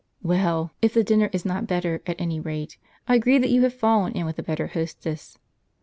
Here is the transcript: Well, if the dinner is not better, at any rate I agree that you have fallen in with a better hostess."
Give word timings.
Well, 0.23 0.71
if 0.81 0.95
the 0.95 1.03
dinner 1.03 1.29
is 1.31 1.45
not 1.45 1.67
better, 1.67 2.01
at 2.07 2.19
any 2.19 2.39
rate 2.39 2.79
I 3.07 3.13
agree 3.13 3.37
that 3.37 3.51
you 3.51 3.61
have 3.61 3.75
fallen 3.75 4.13
in 4.13 4.25
with 4.25 4.39
a 4.39 4.43
better 4.43 4.65
hostess." 4.65 5.37